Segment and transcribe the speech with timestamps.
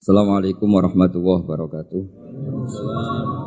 [0.00, 2.02] Assalamualaikum warahmatullahi wabarakatuh.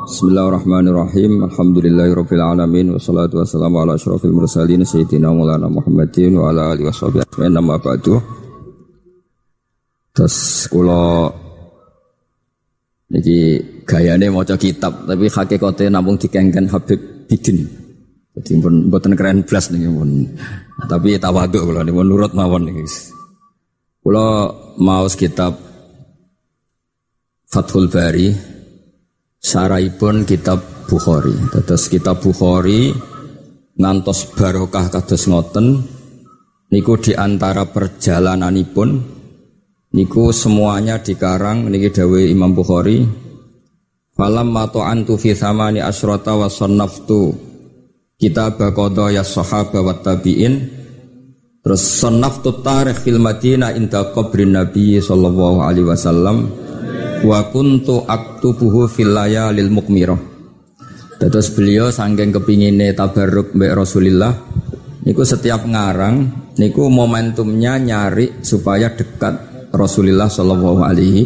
[0.06, 1.50] Bismillahirrahmanirrahim.
[1.50, 7.58] Alhamdulillahirabbil alamin wassalatu wassalamu ala asyrofil mursalin sayyidina Maulana Muhammadin wa ala alihi washabihi ajmain.
[7.58, 8.22] Amma ba'du.
[10.14, 11.34] Terus kula
[13.10, 13.58] niki
[13.90, 17.02] gayane maca kitab tapi hakikate namung dikengken Habib
[17.34, 17.66] Bidin.
[18.38, 20.38] Jadi pun mboten keren blas niki pun.
[20.86, 22.86] Tapi tawadhu kula niki nurut mawon niki.
[24.06, 25.73] Kula maos kitab
[27.54, 28.34] Fathul Bari
[29.38, 31.38] Saraipun kitab Bukhari.
[31.54, 32.90] Terus kitab Bukhari
[33.78, 35.86] Ngantos barokah kados ngoten
[36.74, 38.90] Niku di antara perjalananipun
[39.94, 43.06] Niku semuanya dikarang Niki dawe Imam Bukhari
[44.18, 47.54] Falam mato'antu fi thamani asrota wa sonnaftu
[48.18, 50.54] Kitab qadha ya sahaba wa tabi'in.
[51.60, 56.48] Terus sonnaftu tarikh fil Madinah inda qabrin Nabi sallallahu alaihi wasallam
[57.24, 60.34] wa kuntu aktubuhu fil layalil mukmirah
[61.24, 64.34] Terus beliau sanggeng kepingine tabarruk mbek Rasulillah
[65.08, 69.32] niku setiap ngarang niku momentumnya nyari supaya dekat
[69.72, 71.24] Rasulullah Shallallahu alaihi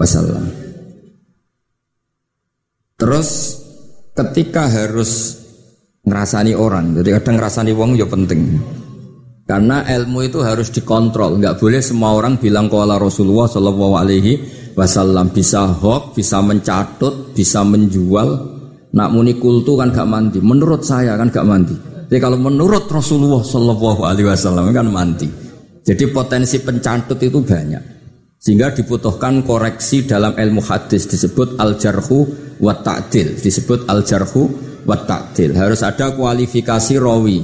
[0.00, 0.48] wasallam.
[2.96, 3.60] Terus
[4.16, 5.42] ketika harus
[6.08, 8.58] ngerasani orang, jadi kadang ngerasani wong ya penting.
[9.44, 14.40] Karena ilmu itu harus dikontrol, nggak boleh semua orang bilang kalau Rasulullah Shallallahu Alaihi
[14.74, 18.54] Wasallam bisa hoax, bisa mencatut, bisa menjual.
[18.94, 20.38] Nak muni kultu kan gak mandi.
[20.38, 21.74] Menurut saya kan gak mandi.
[22.10, 25.26] Jadi kalau menurut Rasulullah Shallallahu Alaihi Wasallam kan mandi.
[25.82, 27.82] Jadi potensi pencatut itu banyak.
[28.38, 32.28] Sehingga dibutuhkan koreksi dalam ilmu hadis disebut al jarhu
[32.60, 34.52] wa ta'dil, disebut al jarhu
[34.84, 35.56] wa ta'dil.
[35.56, 37.40] Harus ada kualifikasi rawi.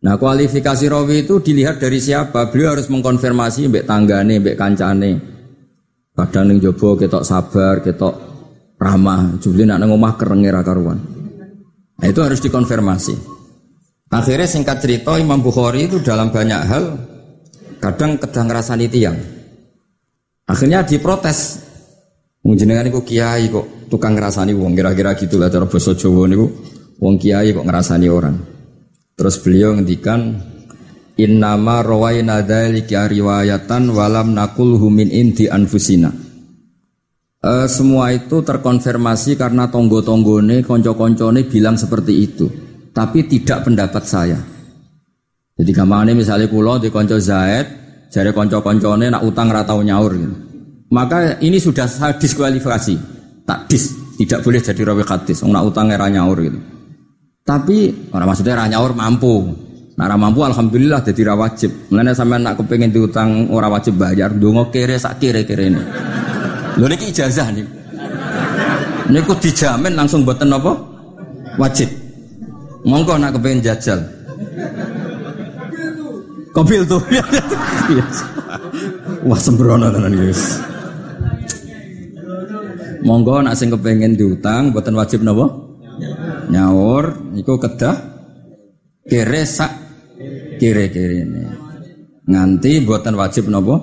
[0.00, 2.48] Nah kualifikasi rawi itu dilihat dari siapa.
[2.48, 5.39] Beliau harus mengkonfirmasi mbek tanggane, mbek kancane.
[6.14, 8.14] Kadang ning jobo ketok sabar, ketok
[8.76, 9.38] ramah.
[9.38, 10.98] Juli nak nang omah kerenge karuan.
[12.00, 13.14] Nah itu harus dikonfirmasi.
[14.10, 16.84] Akhirnya singkat cerita Imam Bukhari itu dalam banyak hal
[17.78, 19.18] kadang kedang ngerasani tiang.
[20.50, 21.70] Akhirnya diprotes.
[22.40, 26.48] Menjenengan niku kiai kok tukang ngerasani wong kira-kira gitulah cara basa Jawa niku
[26.96, 28.36] wong kiai kok ngerasani orang.
[29.12, 30.40] Terus beliau ngendikan
[31.20, 36.08] Innama rawaina dzalika riwayatan walam nakul humin inti anfusina.
[37.40, 42.48] E, semua itu terkonfirmasi karena tonggo-tonggone, konco-koncone bilang seperti itu.
[42.90, 44.40] Tapi tidak pendapat saya.
[45.60, 47.66] Jadi gamane misalnya kulo di konco Zaid,
[48.08, 50.36] jari konco-koncone nak utang ratau nyaur gitu.
[50.90, 52.96] Maka ini sudah saya diskualifikasi.
[53.44, 55.44] Tak dis, tidak boleh jadi rawi hadis.
[55.44, 56.58] Nak utang era nyaur gitu.
[57.44, 59.68] Tapi orang maksudnya ranyaur mampu.
[60.00, 61.92] Nah, mampu alhamdulillah jadi ra wajib.
[61.92, 65.82] Mulane sampean nak kepengin diutang ora wajib bayar, donga kere sak kere-kere ini.
[66.80, 67.68] Lho niki ijazah nih.
[69.12, 70.72] Niku dijamin langsung buatan apa?
[71.60, 71.92] Wajib.
[72.88, 74.00] Monggo nak kepengin jajal.
[76.56, 77.04] Kobil tuh.
[79.28, 80.64] Wah sembrono tenan guys.
[83.04, 85.68] Monggo nak sing kepengin diutang buatan wajib napa?
[86.50, 87.96] nyaur iku kedah
[89.06, 89.89] kere sak
[90.60, 91.42] kere ini.
[92.28, 93.80] Nganti buatan wajib nopo?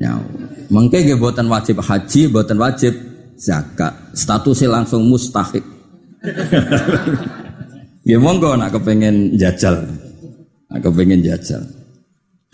[0.00, 2.96] Nyaur mengke nggih buatan wajib haji buatan wajib
[3.36, 3.92] zakat.
[4.16, 5.62] Statusnya langsung mustahik.
[8.06, 9.82] Ya monggo nak kepengen jajal.
[10.70, 11.58] Nak kepengen jajal.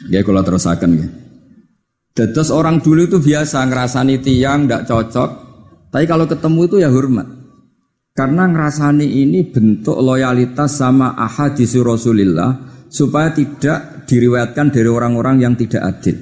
[0.09, 1.09] Ya kalau terusakan ya
[2.17, 5.31] Terus orang dulu itu biasa ngerasani tiang tidak cocok,
[5.89, 7.25] tapi kalau ketemu itu ya hormat.
[8.17, 12.53] Karena ngerasani ini bentuk loyalitas sama ahadis Rasulullah
[12.92, 16.20] supaya tidak diriwayatkan dari orang-orang yang tidak adil.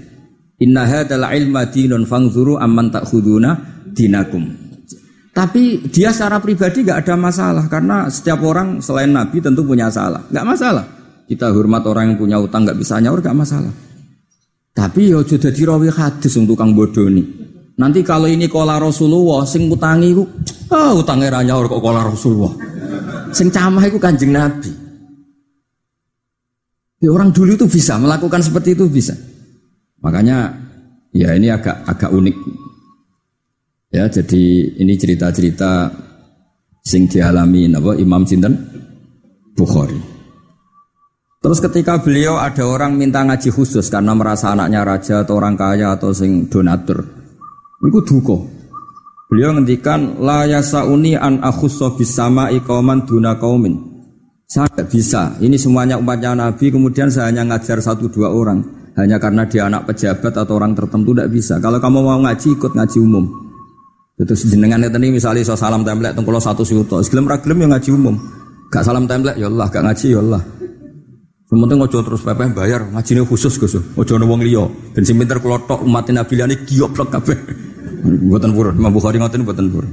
[0.62, 3.50] Inna hadzal ilma dinun fangzuru amman ta'khuduna
[3.90, 4.70] dinakum.
[5.34, 10.22] Tapi dia secara pribadi gak ada masalah karena setiap orang selain Nabi tentu punya salah.
[10.30, 10.86] Gak masalah.
[11.26, 13.70] Kita hormat orang yang punya utang gak bisa nyaur gak masalah.
[14.70, 17.26] Tapi ya sudah dirawi hadis untuk kang bodoh nih.
[17.80, 20.28] Nanti kalau ini kola Rasulullah, sing utangi ku,
[20.68, 22.52] ah oh, utangnya ranya kok kola Rasulullah.
[23.32, 24.79] Sing camah itu kanjeng Nabi.
[27.00, 29.16] Ya, orang dulu itu bisa melakukan seperti itu bisa.
[30.04, 30.52] Makanya
[31.16, 32.36] ya ini agak agak unik.
[33.90, 34.42] Ya jadi
[34.78, 35.90] ini cerita-cerita
[36.84, 38.54] sing dialami apa Imam Sinten
[39.56, 39.98] Bukhari.
[41.40, 45.96] Terus ketika beliau ada orang minta ngaji khusus karena merasa anaknya raja atau orang kaya
[45.96, 47.00] atau sing donatur,
[47.80, 48.36] Iku duka.
[49.32, 53.89] Beliau ngendikan la yasauni an akhussa bisama iqaman duna qaumin.
[54.50, 55.30] Saya tidak bisa.
[55.38, 58.82] Ini semuanya umatnya Nabi, kemudian saya hanya ngajar satu dua orang.
[58.98, 61.56] hanya karena dia anak pejabat atau orang tertentu tidak bisa.
[61.62, 63.24] Kalau kamu mau ngaji ikut ngaji umum.
[64.18, 68.18] Terus jenengan nih misalnya so salam template tunggu satu siuto, segelem raglem yang ngaji umum.
[68.68, 70.42] Gak salam template ya Allah, gak ngaji ya Allah.
[71.48, 73.78] Sementing ojo terus pepe bayar ngaji ini khusus Gus.
[73.78, 74.68] Ojo wong liya.
[74.92, 77.38] Ben sing pinter kula tok umat Nabi liyane giyoplek kabeh.
[78.26, 79.92] Mboten purun, Imam Bukhari mboten purun.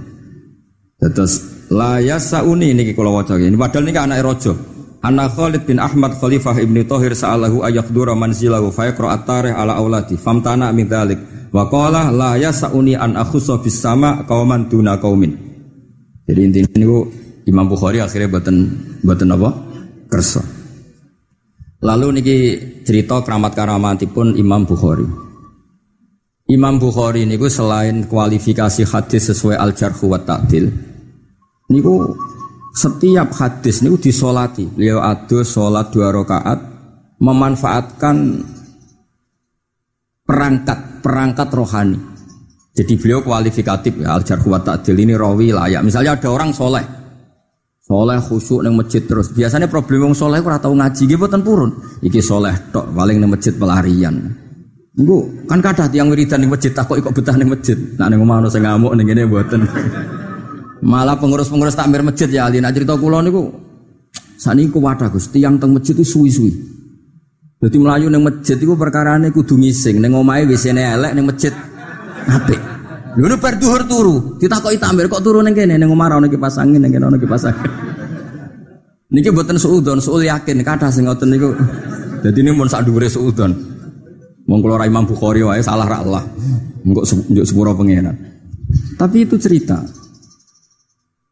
[0.99, 4.53] Terus la yasauni niki kula waca ini padahal niki anake raja.
[4.97, 10.73] Anna Khalid bin Ahmad Khalifah Ibnu Thahir sa'alahu ayaqdura manzilahu fa yaqra ala auladi famtana
[10.73, 11.21] min dzalik
[11.53, 15.31] wa qala la yasauni an akhussa bis sama qauman duna qaumin.
[16.27, 16.99] Jadi intinya niku
[17.47, 18.57] Imam Bukhari akhirnya boten
[19.05, 19.49] boten apa?
[20.11, 20.41] Kersa.
[21.85, 22.35] Lalu niki
[22.81, 25.05] cerita keramat karamatipun Imam Bukhari.
[26.49, 30.86] Imam Bukhari niku selain kualifikasi hadis sesuai al-jarh wa ta'dil
[31.71, 32.15] niku
[32.77, 34.67] setiap hadis niku disolati.
[34.69, 36.59] Beliau adu sholat dua rakaat
[37.17, 38.15] memanfaatkan
[40.27, 41.99] perangkat perangkat rohani.
[42.77, 45.81] Jadi beliau kualifikatif ya al wa ta'dil ini rawi layak.
[45.81, 46.85] Misalnya ada orang soleh,
[47.81, 49.33] soleh khusyuk neng masjid terus.
[49.33, 51.73] Biasanya problem orang soleh kurang tahu ngaji, gitu boten purun.
[52.05, 54.29] Iki soleh tok paling neng masjid pelarian.
[54.93, 57.77] Ibu kan kadang tiang wiridan neng masjid takut ikut betah neng masjid.
[57.97, 59.61] Nah neng mana saya ngamuk neng ini buatan.
[60.81, 63.49] Malah pengurus-pengurus takmir masjid ya alina cerita kula niku
[64.69, 66.51] ku wadah Gus, tiang teng masjid itu suwi-suwi.
[67.57, 71.49] Jadi melayu neng masjid itu ini kudu ngising, neng omai WC elek neng masjid
[72.29, 72.61] apik.
[73.17, 76.61] Lho bar duhur turu, ditakoki takmir kok turu neng kene neng omah ora ono kipas
[76.61, 77.65] angin neng kene ono kipas angin.
[79.09, 81.49] Niki mboten suudon, suul yakin kathah sing ngoten niku.
[82.21, 83.51] Dadi ini mun sak dhuwure suudon.
[84.45, 86.23] Wong kula Imam Bukhari wae salah ra Allah.
[86.85, 88.13] Engko njuk sepuro pengenan.
[89.01, 89.81] Tapi itu cerita.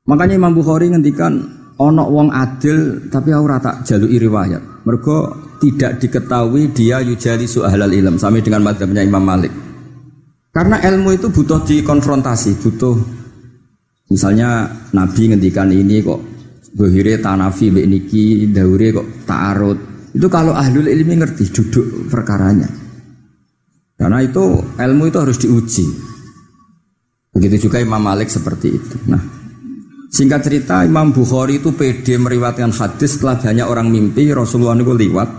[0.06, 1.34] Makanya Imam Bukhari ngendikan
[1.82, 4.86] ono wong adil tapi ora tak jalui riwayat.
[4.86, 9.52] Mergo tidak diketahui dia yujali ahlal ilm sama dengan madhabnya Imam Malik.
[10.54, 12.96] Karena ilmu itu butuh dikonfrontasi, butuh
[14.08, 16.36] misalnya Nabi ngendikan ini kok
[16.76, 19.80] Bahire tanafi mbek niki daure kok ta'arud.
[20.12, 22.68] Itu kalau ahlul ilmi ngerti duduk perkaranya.
[23.96, 25.86] Karena itu ilmu itu harus diuji.
[27.32, 28.96] Begitu juga Imam Malik seperti itu.
[29.08, 29.24] Nah,
[30.16, 35.30] Singkat cerita Imam Bukhari itu pede meriwayatkan hadis setelah banyak orang mimpi Rasulullah itu liwat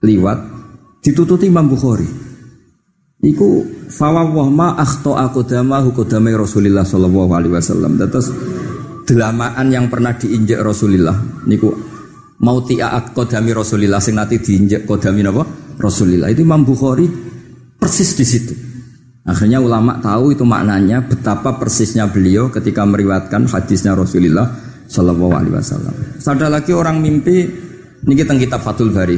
[0.00, 0.38] liwat
[1.04, 2.08] ditututi Imam Bukhari.
[3.20, 3.48] Iku
[3.92, 8.00] fawwah ma akhto aku dama hukodame Rasulullah Shallallahu Alaihi Wasallam.
[8.00, 8.32] Terus
[9.04, 11.76] delamaan yang pernah diinjek Rasulullah niku
[12.40, 15.44] mau tiak kodami Rasulullah sing nanti diinjek kodami apa
[15.76, 17.04] Rasulullah itu Imam Bukhari
[17.76, 18.71] persis di situ.
[19.22, 24.50] Akhirnya ulama tahu itu maknanya betapa persisnya beliau ketika meriwatkan hadisnya Rasulullah
[24.90, 25.94] Shallallahu Alaihi Wasallam.
[26.18, 27.46] Ada lagi orang mimpi
[28.02, 29.14] ini kita kitab Fathul Bari.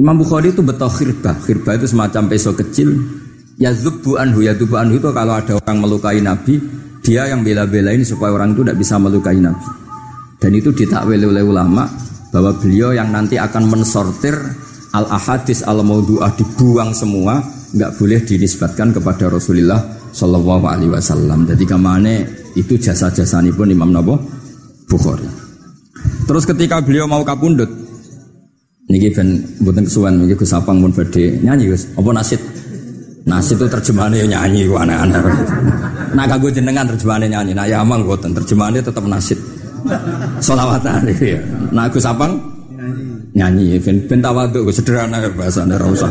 [0.00, 1.38] Imam Bukhari itu betul khirbah.
[1.38, 2.98] Khirbah itu semacam peso kecil.
[3.60, 6.56] Ya zubu anhu, ya zubu anhu itu kalau ada orang melukai Nabi,
[7.04, 9.68] dia yang bela-belain supaya orang itu tidak bisa melukai Nabi.
[10.40, 11.84] Dan itu ditakwil oleh ulama
[12.32, 14.34] bahwa beliau yang nanti akan mensortir
[14.96, 19.78] al ahadis al maudu'ah dibuang semua nggak boleh dinisbatkan kepada Rasulullah
[20.10, 21.46] Shallallahu Alaihi Wasallam.
[21.46, 22.22] Jadi ke mana
[22.58, 24.18] itu jasa-jasa ini pun Imam Nabo
[24.90, 25.26] Bukhari.
[26.26, 27.70] Terus ketika beliau mau kapundut,
[28.90, 31.86] niki ben buatan kesuwan niki Gus Apang pun berde nyanyi Gus.
[31.94, 32.40] Apa nasid?
[33.26, 35.22] Nasid itu terjemahannya nyanyi aneh-aneh.
[36.10, 37.52] Nah kagak jenengan terjemahannya nyanyi.
[37.54, 39.38] Nah ya amang buatan terjemahannya tetap nasid.
[40.42, 41.38] Solawatan ya.
[41.70, 42.34] Nah Gus Apang
[43.30, 46.10] nyanyi ben ben tawaduk sederhana bahasane ora usah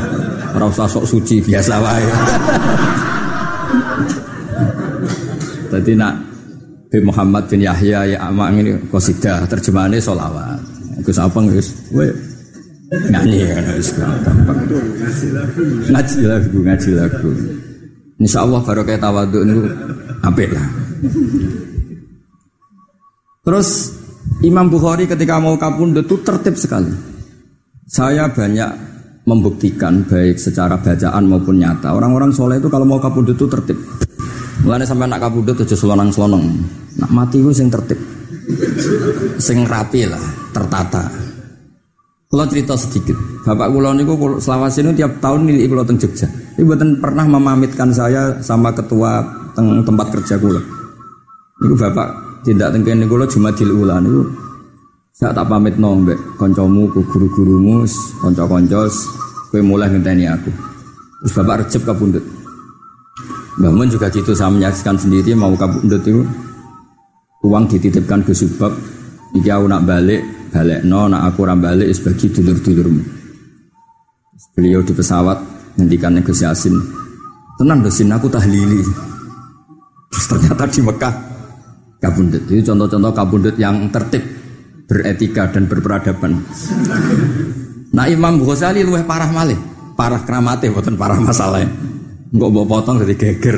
[0.56, 2.08] ora usah sok suci biasa wae.
[5.70, 6.14] Tadi nak
[6.90, 10.58] bin Muhammad bin Yahya ya amak ini kosida terjemahannya solawat
[11.06, 11.70] Gus apa Gus?
[12.90, 13.66] Nyanyi kan
[14.26, 14.60] gampang.
[15.94, 17.30] Ngaji lagu ngaji lagu.
[18.20, 19.62] Insya Allah baru kayak tawaduk itu
[20.26, 20.68] apik lah.
[23.46, 23.96] Terus
[24.44, 26.92] Imam Bukhari ketika mau kapundut itu tertib sekali.
[27.88, 28.72] Saya banyak
[29.30, 31.94] membuktikan baik secara bacaan maupun nyata.
[31.94, 33.78] Orang-orang soleh itu kalau mau kapundut itu tertib.
[34.66, 36.42] Mulanya sampai nak kapundut itu selonang-selonang.
[36.98, 38.02] Nak mati itu sing tertib.
[39.38, 41.06] Sing rapi lah, tertata.
[42.30, 46.30] Kalau cerita sedikit, bapak kulo niku selawas ini tiap tahun milih kulo teng Jogja.
[46.30, 49.26] Ini buatan pernah memamitkan saya sama ketua
[49.58, 50.62] teng tempat kerja kulo.
[51.66, 52.08] Ini bapak
[52.46, 54.49] tidak tengkene kula Jumadil Ula niku
[55.20, 57.84] saya tak pamit nombek koncomu ku guru-gurumu
[58.24, 58.88] konco-konco
[59.52, 60.48] kowe mulai ngenteni aku
[61.20, 62.24] terus bapak recep kabundut
[63.60, 66.24] Bangun juga gitu saya menyaksikan sendiri mau kabundut itu
[67.44, 68.72] uang dititipkan ke subak
[69.36, 70.24] iki aku nak balik
[70.56, 73.20] balik no nak aku ram balik sebagai dulur-dulurmu
[74.56, 75.40] Beliau di pesawat
[75.80, 76.76] ngendikan Yasin.
[77.56, 78.84] Tenang dosin aku tahlili.
[80.12, 81.16] Terus ternyata di Mekah
[82.04, 82.44] kabundut.
[82.52, 84.20] Itu contoh-contoh kabundut yang tertib,
[84.90, 86.42] beretika dan berperadaban.
[87.94, 89.56] Nah Imam Ghazali luwih parah malih,
[89.94, 91.70] parah keramate bukan parah masalahnya.
[92.30, 93.58] Enggak bawa potong dari geger.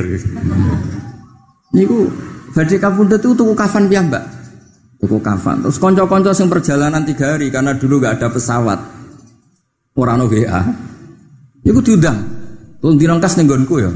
[1.72, 2.08] Niku
[2.52, 4.24] badhe kabundut itu tuku kafan mbak,
[5.00, 5.64] Tuku kafan.
[5.64, 8.80] Terus konco-konco yang perjalanan tiga hari karena dulu gak ada pesawat.
[9.96, 10.62] Orang WA.
[11.68, 12.22] Iku diundang.
[12.80, 13.92] Tolong dirangkas nenggonku ya.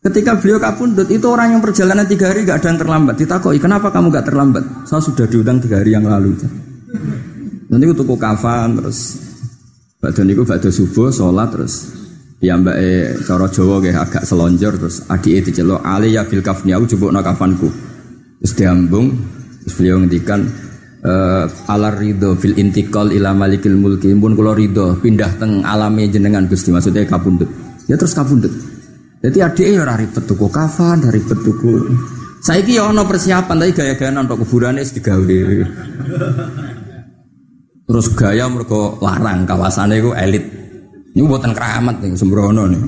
[0.00, 3.14] Ketika beliau kapundut itu orang yang perjalanan tiga hari gak ada yang terlambat.
[3.20, 4.64] Ditakoi kenapa kamu gak terlambat?
[4.88, 6.40] Saya sudah diundang tiga hari yang lalu.
[7.68, 9.30] Nanti aku tuku kafan terus
[10.00, 11.92] Badon niku badhe subuh sholat terus
[12.40, 16.40] ya mbak e cara Jawa kayak agak selonjor terus adik itu celok ali ya bil
[16.40, 17.68] kafni aku coba kafanku
[18.40, 19.12] terus diambung
[19.60, 20.48] terus beliau ngendikan
[21.04, 26.48] uh, alar ridho fil intikal ila malikil mulki pun kalau ridho pindah teng alami jenengan
[26.48, 27.52] gusti maksudnya kapundut
[27.84, 28.79] ya terus kapundut
[29.20, 31.92] jadi adik ya ribet tuku kafan ribet tuku
[32.40, 35.40] saya ya ono persiapan tapi gaya-gaya untuk kuburannya digawe
[37.84, 40.44] terus gaya mereka larang kawasannya itu elit
[41.10, 42.82] ini buatan keramat nih, sembrono nih.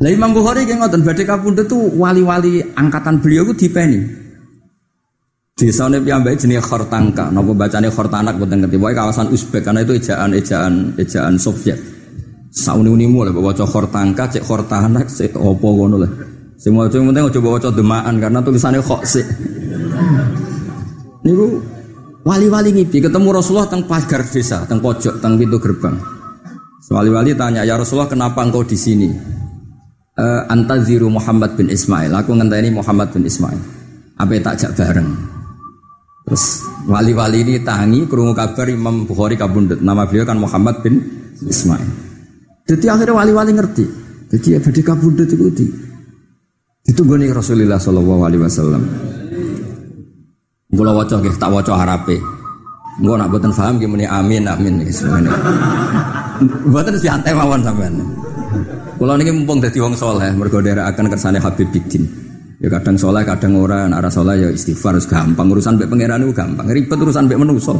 [0.00, 4.00] Lah Imam Bukhari yang ngotot badhe kapundhut tuh wali-wali angkatan beliau ku dipeni.
[5.60, 8.80] Desane piyambake jenenge Khortangka, napa bacane Khortanak boten ngerti.
[8.80, 11.76] Pokoke kawasan Uzbek karena itu ejaan-ejaan ejaan Soviet.
[12.50, 16.10] Sauni-unimu lah baca Khortangka, cek Khortanak, cek opo ngono lah.
[16.58, 19.26] Sing maca penting aja baca demaan karena tulisannya kok sik.
[21.24, 21.46] Niku
[22.20, 25.96] Wali-wali ngipi ketemu Rasulullah teng pagar desa, teng pojok, teng pintu gerbang.
[26.90, 29.08] Wali-wali tanya, "Ya Rasulullah, kenapa engkau di sini?"
[30.20, 32.12] E, Antaziru Muhammad bin Ismail.
[32.12, 33.56] Aku ngenteni Muhammad bin Ismail.
[34.20, 35.06] Apa tak jak bareng?
[36.28, 39.80] Terus wali-wali ini tangi kerungu kabar Imam Bukhari kabundut.
[39.80, 41.00] Nama beliau kan Muhammad bin
[41.46, 42.09] Ismail.
[42.70, 43.84] Jadi akhirnya wali-wali ngerti.
[44.30, 45.66] Jadi ya badi kabundut itu di.
[46.86, 48.82] Itu gue Rasulullah Shallallahu Alaihi Wasallam.
[50.70, 52.14] Gula waca nggih tak waca harape.
[53.02, 55.34] Engko nak boten paham nggih muni amin amin nggih semuanya.
[56.70, 57.98] Boten santai mawon sampean.
[59.02, 62.06] Kula niki mumpung dadi wong saleh mergo akan kersane Habib Bidin.
[62.60, 65.48] Ya kadang soleh, kadang ora, nek ora soleh ya istighfar harus gampang.
[65.48, 66.68] Urusan mbek pangeran itu gampang.
[66.68, 67.72] Ribet urusan mbek manusa.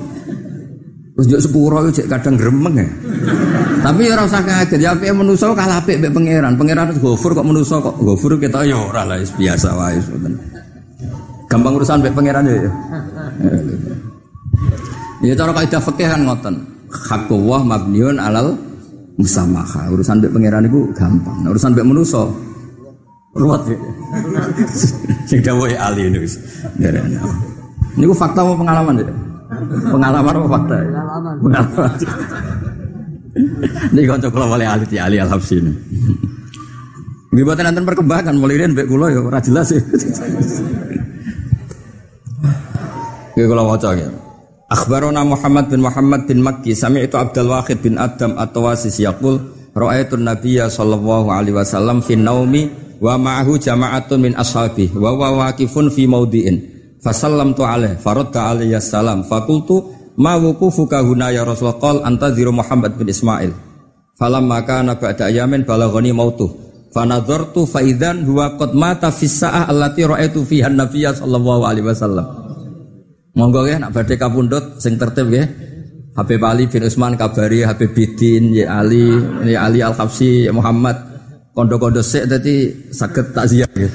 [1.21, 2.89] Terus yo sepuro cek kadang gremeng ya.
[3.85, 6.57] Tapi ya ora usah kaget, ya apike manusa kalah apik mbek pangeran.
[6.57, 10.01] Pangeran gofur kok manusa kok gofur kita ya ora lah biasa wae
[11.45, 12.73] Gampang urusan baik pangeran ya.
[15.21, 16.55] Ya cara kaidah fikih kan ngoten.
[16.89, 18.57] Hakullah mabniun alal
[19.21, 19.93] musamaha.
[19.93, 21.37] Urusan baik pangeran itu gampang.
[21.45, 22.33] Nah, urusan baik manusa
[23.37, 23.77] ruwet ya.
[25.29, 26.25] Sing dawuhe ali ini.
[26.81, 29.30] Ini ku fakta apa pengalaman ya?
[29.91, 30.77] Pengalaman apa fakta?
[30.79, 31.35] Pengalaman.
[31.43, 31.93] Pengalaman.
[33.91, 35.73] Ini kanca kula wali ali ali al-Habsi ini.
[37.31, 39.83] Nggih boten nanten perkembangan mulai riyen mbek kula ya ora jelas ya.
[43.31, 44.11] Oke kalau waca ya.
[44.71, 49.43] Akhbarona Muhammad bin Muhammad bin Makki sami itu Abdul Wahid bin Adam atau Wasis yaqul
[49.75, 52.71] ra'aitu Nabiyya sallallahu alaihi wasallam fi naumi
[53.03, 56.07] wa ma'ahu jama'atun min ashabi wa wa waqifun fi
[57.01, 59.25] maudhi'in fasallamtu alaihi faradda alayhi salam.
[59.25, 59.89] Fakultu
[60.21, 61.81] ma wuqufuka huna ya Rasulullah?
[61.81, 63.53] Qal antaziru Muhammad bin Ismail.
[64.21, 66.53] Falamma kana ba'da ayamin balaghani mautu
[66.93, 72.27] fanadhartu fa idzan huwa qad mata fi sa'ah allati ra'aitu fiha an-nabiyya sallallahu alaihi wasallam.
[73.33, 75.49] Monggo ya nak badhe kapundhut sing tertib ya.
[76.19, 79.15] Habib Ali bin Utsman kabari Habib Bidin ya Ali
[79.47, 80.99] ya Ali Al Habsi Muhammad.
[81.55, 83.89] Kondo-kondo sik dadi saged takziah ya.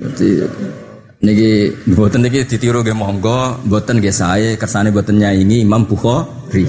[0.00, 0.28] Dadi
[1.24, 6.68] niki mboten niki ditiru nggih monggo, mboten nggih sae kersane mboten nyaingi Imam Bukhari.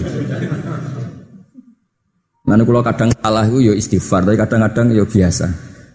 [2.46, 5.48] Mana kalau kadang salah itu ya istighfar, tapi kadang-kadang ya biasa.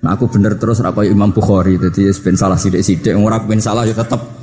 [0.03, 3.95] Nah aku bener terus rakyat Imam Bukhari, jadi ben salah sidik-sidik, orang ben salah ya
[3.95, 4.41] tetap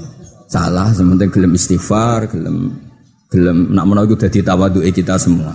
[0.47, 2.71] salah sementing gelem istighfar gelem
[3.27, 5.51] gelem nak menawa iku dadi tawaduke kita semua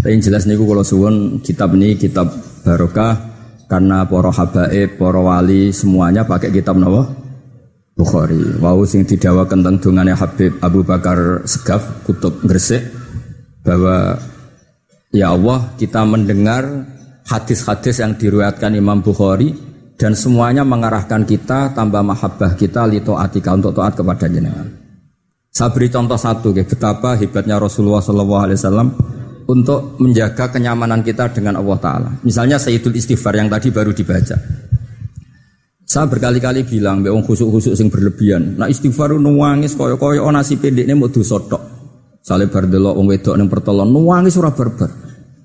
[0.00, 2.32] tapi yang jelas niku kalau suwun kitab ini kitab
[2.64, 3.36] barokah
[3.68, 7.04] karena para habaib, para wali semuanya pakai kitab nawa
[7.94, 8.58] Bukhari.
[8.58, 12.82] Wau sing didawakan tentang dungane Habib Abu Bakar Segaf kutub Gresik
[13.62, 14.18] bahwa
[15.14, 16.90] ya Allah kita mendengar
[17.22, 19.54] hadis-hadis yang diriwayatkan Imam Bukhari
[19.94, 24.66] dan semuanya mengarahkan kita tambah mahabbah kita lito atika untuk taat kepada jenengan.
[25.54, 28.90] Saya beri contoh satu, ya, betapa hebatnya Rasulullah SAW
[29.46, 32.10] untuk menjaga kenyamanan kita dengan Allah Taala.
[32.26, 34.34] Misalnya Sayyidul Istighfar yang tadi baru dibaca.
[35.94, 38.58] Saya berkali-kali bilang, be khusuk-khusuk sing berlebihan.
[38.58, 41.38] Nah istighfar nuwangis koyo koyo nasi pendek ini mau dosa
[42.18, 44.90] Saleh bar delok wong wedok ning pertolon nuwangi surah barbar.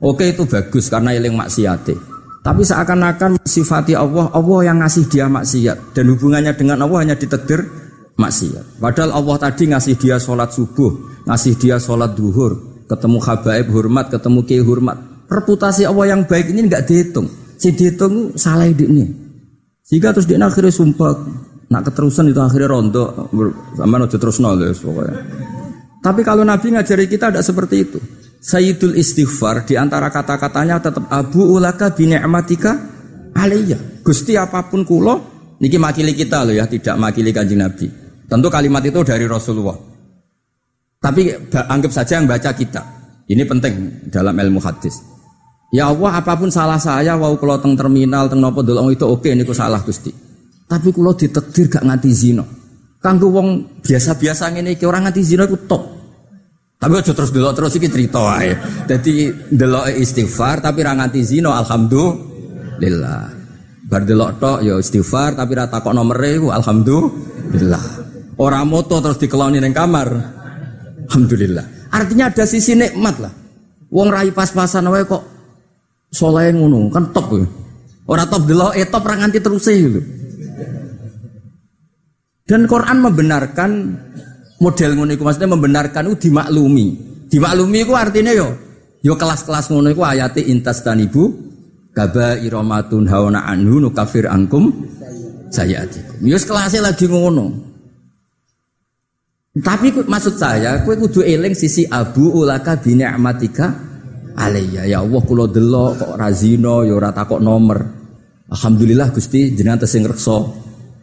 [0.02, 1.94] Oke itu bagus karena eling maksiate.
[2.42, 7.70] Tapi seakan-akan sifati Allah, Allah yang ngasih dia maksiat dan hubungannya dengan Allah hanya ditedir
[8.18, 8.82] maksiat.
[8.82, 12.58] Padahal Allah tadi ngasih dia sholat subuh, ngasih dia sholat duhur,
[12.90, 14.98] ketemu habaib hormat, ketemu kiai hormat.
[15.30, 17.30] Reputasi Allah yang baik ini nggak dihitung.
[17.54, 19.29] Si dihitung salah ini.
[19.90, 21.18] Jika terus dia akhirnya sumpah,
[21.74, 23.34] nak keterusan itu akhirnya rontok,
[23.74, 25.18] sama nojo terus nol pokoknya.
[26.00, 28.00] Tapi kalau Nabi ngajari kita tidak seperti itu.
[28.40, 32.72] Sayyidul istighfar di antara kata-katanya tetap Abu ulaka bini'matika
[33.36, 34.00] alaiya.
[34.00, 35.20] Gusti apa pun kulo
[35.60, 37.92] niki makili kita loh ya, tidak makili kanjeng Nabi.
[38.30, 39.76] Tentu kalimat itu dari Rasulullah.
[41.02, 42.82] Tapi anggap saja yang baca kita.
[43.28, 45.09] Ini penting dalam ilmu hadis.
[45.70, 49.30] Ya Allah apa pun salah saya wau kalau teng terminal teng nopo dolong itu oke
[49.38, 50.10] niku salah Gusti.
[50.66, 52.46] Tapi kalau ditetir gak nganti zino.
[52.98, 55.84] Kanggo wong biasa-biasa ngene iki orang nganti zino itu top.
[56.80, 58.54] Tapi aja terus delok terus iki cerita wae.
[58.90, 63.24] Dadi delok istighfar tapi ra nganti zina alhamdulillah.
[63.90, 67.86] Bar delok tok ya istighfar tapi ra takok nomere alhamdulillah.
[68.42, 70.10] Ora moto terus dikeloni ning kamar.
[71.10, 71.94] Alhamdulillah.
[71.94, 73.34] Artinya ada sisi nikmat lah.
[73.90, 75.39] Wong rai pas-pasan wae kok
[76.10, 77.46] soleh ngono kan top ya.
[78.10, 80.02] Ora top delok eh top ra nganti terus gitu.
[82.50, 83.72] Dan Quran membenarkan
[84.58, 86.88] model ngono iku maksudnya membenarkan itu dimaklumi.
[87.30, 88.58] Dimaklumi itu artinya yo
[89.06, 91.30] yo kelas-kelas ngono iku ayate intas tanibu
[91.94, 94.74] kaba iromatun hawana anhu nukafir angkum
[95.54, 96.26] sayatikum.
[96.26, 97.70] Yo kelasnya lagi ngono.
[99.60, 103.74] Tapi maksud saya, kue kudu eling sisi abu ulaka bini amatika
[104.40, 104.88] alaiya.
[104.88, 107.80] Ya Allah kulo delok kok razino yo rata kok nomor.
[108.50, 110.40] Alhamdulillah Gusti jenengan tesing reksa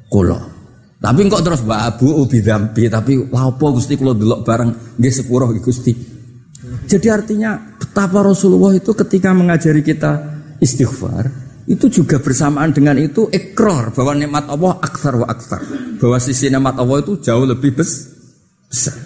[0.08, 0.56] kulo.
[0.96, 5.52] Tapi kok terus mbak abu ubi dampi tapi lapo gusti kalau delok bareng nggih sepuro
[5.52, 5.92] gusti.
[6.88, 10.18] Jadi artinya betapa Rasulullah itu ketika mengajari kita
[10.58, 11.30] istighfar
[11.66, 15.62] itu juga bersamaan dengan itu ekor bahwa nikmat Allah aksar wa aksar
[15.98, 19.05] bahwa sisi nikmat Allah itu jauh lebih besar.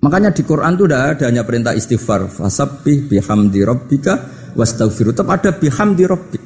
[0.00, 4.14] Makanya di Quran itu tidak ada hanya perintah istighfar fasabbih bihamdi rabbika
[4.56, 6.42] wastaghfiru tetap ada bihamdi rabbik.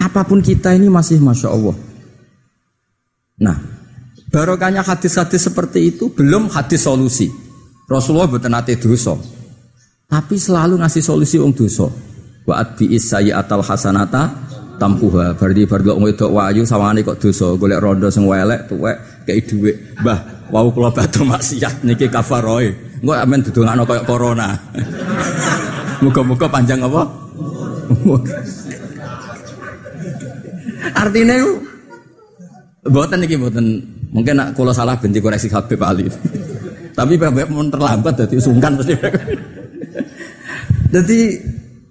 [0.00, 1.76] Apa pun kita ini masih masya Allah
[3.40, 3.56] Nah,
[4.28, 7.32] barokahnya hadis-hadis seperti itu belum hadis solusi.
[7.88, 9.16] Rasulullah bukan dosa.
[10.06, 11.88] Tapi selalu ngasih solusi wong dosa.
[12.44, 13.00] Wa adbi
[13.32, 14.49] atal hasanata
[14.80, 15.36] tampuha.
[15.36, 18.96] Berarti bar wong wedok wayu sawane kok dosa, golek rondo sing welek tuwek
[19.28, 20.00] kei dhuwit.
[20.00, 22.72] Mbah, wau kula batu maksiat niki kafaroe.
[23.04, 24.56] Engko amen didongakno koyo corona.
[26.02, 27.04] Muga-muga panjang apa?
[30.96, 31.36] Artinya
[32.80, 33.66] Buatan nih buatan
[34.08, 36.08] mungkin nak kalau salah benci koreksi Habib Ali.
[36.96, 38.96] Tapi Habib mau terlambat jadi sungkan pasti.
[40.96, 41.18] jadi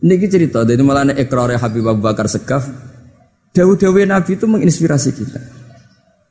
[0.03, 2.67] niki cerita dari malah ekor Habib Abu Bakar Segaf.
[3.49, 5.41] Dawu-dawu Nabi itu menginspirasi kita.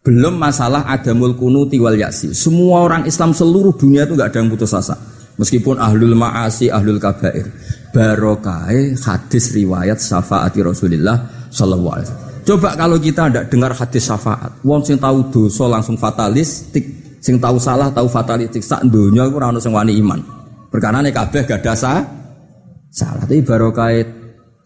[0.07, 2.33] Belum masalah ada kunuti wal yasi.
[2.33, 4.97] Semua orang Islam seluruh dunia itu nggak ada yang putus asa.
[5.39, 7.47] Meskipun ahlul ma'asi, ahlul kabair.
[7.93, 12.27] Barokai hadis riwayat syafaati Rasulullah sallallahu alaihi wasallam.
[12.49, 16.85] Coba kalau kita tidak dengar hadis syafaat, wong sing tahu dosa langsung fatalistik,
[17.21, 20.21] sing tahu salah tahu fatalistik, sak dunia itu orang wani iman.
[20.73, 21.75] Perkara nih kabeh gak ada
[22.99, 23.23] salah.
[23.23, 24.09] Tapi kait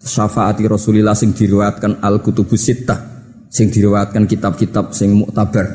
[0.01, 2.97] syafaati Rasulullah sing diriwayatkan al kutubus sittah,
[3.53, 5.69] sing diriwayatkan kitab-kitab sing muktabar.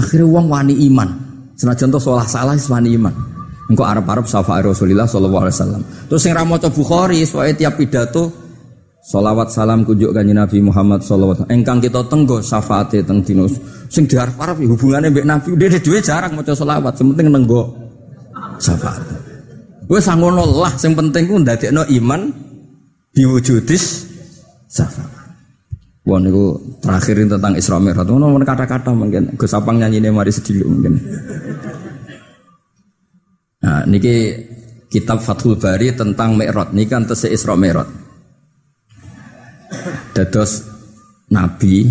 [0.00, 1.08] Akhirnya wong wani iman.
[1.56, 3.12] Senajan to salah salah wani iman.
[3.66, 5.82] Engkau Arab-Arab syafaat Rasulullah Shallallahu Alaihi Wasallam.
[6.06, 8.46] Terus yang ramoto Bukhari, soalnya tiap pidato
[9.06, 13.54] Salawat salam kunjuk kanji Nabi Muhammad sallallahu Engkang kita tenggo syafaate teng dinus.
[13.86, 17.70] Sing diharap-harap hubungannya mbek Nabi dia dhewe jarang maca selawat, sementing nenggo
[18.58, 19.15] syafaat.
[19.86, 22.26] Gue sangono lah, sing penting ku ndadekno iman
[23.14, 23.84] diwujudis
[24.66, 25.16] syafaat.
[26.06, 28.06] Wah niku terakhirin tentang Isra Mi'raj.
[28.06, 31.02] Ono kata-kata mungkin Gus Sapang nyanyine mari sedilu mungkin.
[33.66, 34.38] Nah, niki
[34.86, 37.90] kitab Fathul Bari tentang Mi'raj niki kan tesih Isra Mi'raj.
[40.14, 40.62] Dados
[41.30, 41.90] nabi,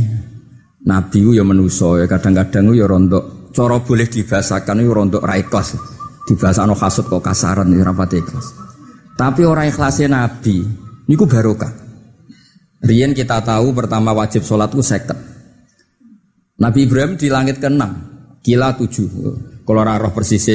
[0.87, 5.94] nabi ku ya menuso ya kadang-kadang ya rontok cara boleh dibahasakan itu rontok ra ikhlas.
[6.25, 8.57] Dibahasano kasut kok kasaran ya rapat ikhlas.
[9.15, 10.65] Tapi orang ikhlasnya nabi
[11.05, 11.71] niku barokah.
[12.85, 15.17] Rian kita tahu pertama wajib sholat itu seket.
[16.55, 17.83] Nabi Ibrahim di langit ke-6,
[18.39, 19.65] kila 7.
[19.65, 20.45] Kalau roh persis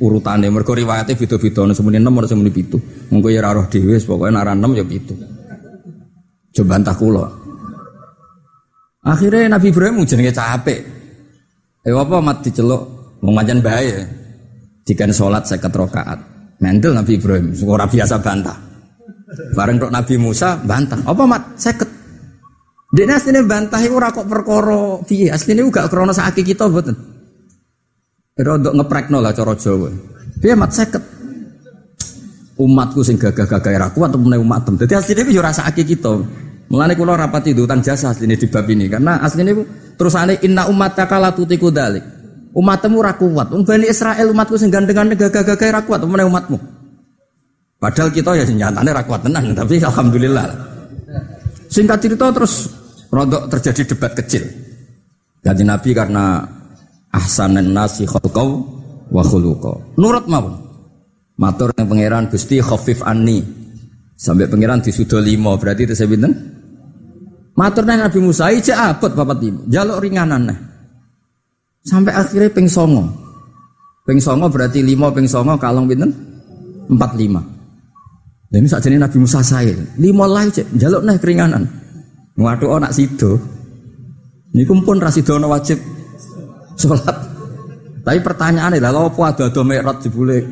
[0.00, 3.12] urutannya, mereka riwayatnya beda-beda, semuanya 6 atau semuanya 7.
[3.12, 5.14] Mungkin ya roh dewi, pokoknya nara 6 ya 7.
[6.54, 7.22] Coba entah kulo.
[9.04, 10.80] Akhirnya Nabi Ibrahim jenenge capek.
[11.84, 12.82] Eh apa mati celok
[13.20, 14.04] Mengajan bahaya.
[14.84, 16.18] Jika sholat saya keterokaat.
[16.60, 18.56] Mendel Nabi Ibrahim, orang biasa bantah.
[19.56, 21.00] Bareng rok Nabi Musa bantah.
[21.02, 21.58] Apa mat?
[21.58, 21.90] Seket.
[22.94, 25.02] Dia aslinya bantah itu rakok perkoro.
[25.10, 26.94] Iya, aslinya juga krono sakit kita betul.
[28.38, 29.90] Rodok ngeprekno lah coro Jawa.
[30.38, 31.02] Dia mat seket.
[32.54, 34.78] Umatku sing gagah-gagah ra kuat meneh umatem.
[34.78, 36.22] Dadi asline iku yo rasa kita.
[36.70, 39.62] Mulane kula rapati utang jasa asline di bab ini karena asline iku
[39.98, 42.13] terusane inna ummataka la tutiku dalik.
[42.54, 43.50] Umatmu ra kuat.
[43.50, 46.54] Wong Bani Israel umatku sing gandengan gagah-gagah ra kuat meneh umatmu.
[47.82, 50.46] Padahal kita ya nyatane ra kuat tenan, tapi alhamdulillah.
[51.66, 52.70] Singkat cerita terus
[53.10, 54.46] rodok terjadi debat kecil.
[55.42, 56.46] Jadi Nabi karena
[57.10, 58.62] ahsanan nasi khalqau
[59.10, 59.22] wa.
[59.98, 60.54] Nurut mawon.
[61.34, 63.42] Matur yang pangeran Gusti khafif anni.
[64.14, 66.14] Sampai pangeran disudo limo berarti itu saya.
[67.58, 69.66] Matur Nabi Musa ija abot bapak ibu.
[69.66, 70.73] Jaluk ringanan.
[71.84, 73.04] Sampai akhirnya ping songo.
[74.08, 76.10] Ping songo berarti limo ping songo kalong binten
[76.88, 77.44] empat lima.
[78.48, 81.68] Dan ini Nabi Musa saya limo lah cek jaluk nah keringanan.
[82.40, 83.36] Waduh anak sido.
[84.54, 85.82] Ini kumpul rasidono wajib
[86.78, 87.34] sholat.
[88.04, 90.44] Tapi pertanyaannya lah, lo apa ada ada merot jebule,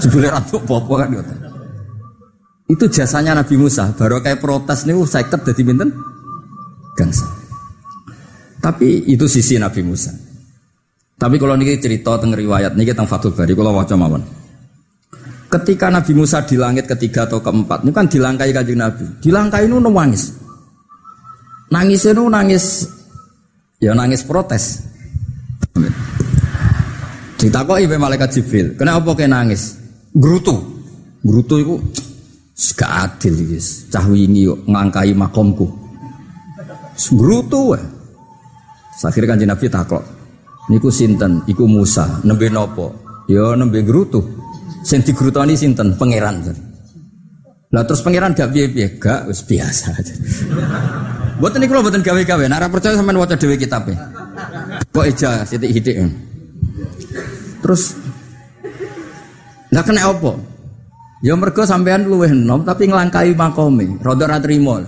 [0.00, 1.34] jebule ratu popo kan gitu.
[2.66, 3.92] Itu jasanya Nabi Musa.
[3.92, 5.92] Baru kayak protes nih, saya ket jadi binten
[6.96, 7.28] gangsa.
[8.58, 10.10] Tapi itu sisi Nabi Musa.
[11.16, 14.20] Tapi kalau ini cerita tentang riwayat ini tentang Fathul Bari, kalau wajah mawon.
[15.48, 19.04] Ketika Nabi Musa di langit ketiga atau keempat, ini kan dilangkai kajian Nabi.
[19.24, 20.36] Dilangkai itu nangis.
[21.72, 22.64] Nangis itu nangis,
[23.80, 24.84] ya nangis protes.
[27.40, 29.76] Ditakoki ibu malaikat Jibril, kenapa kau nangis?
[30.12, 30.56] Grutu.
[31.24, 31.74] Grutu itu
[32.76, 33.88] gak adil guys.
[33.88, 35.68] Cah yuk ngangkai makomku.
[37.12, 37.82] Grutu wae.
[39.04, 40.15] Akhirnya kan Nabi takok.
[40.66, 42.90] Niku sinten, iku Musa, nembe nopo?
[43.30, 44.22] Ya nembe grutu.
[44.82, 45.94] Sing digrutoni sinten?
[45.94, 46.42] Pangeran.
[47.70, 50.14] Lah terus pangeran gak piye-piye, gak wis biasa aja.
[51.36, 53.98] Buat ini kalau buatan gawe-gawe, nara percaya sama waca dewi kitabnya.
[54.90, 56.00] Kok eja sitik hidik.
[57.60, 57.92] Terus
[59.68, 60.32] nggak kena apa?
[61.20, 64.80] Ya mergo sampean luweh enom tapi ngelangkai makome, rada ra trimo.